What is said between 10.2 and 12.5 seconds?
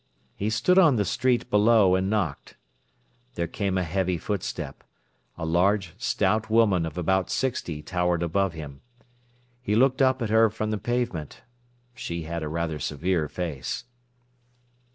at her from the pavement. She had a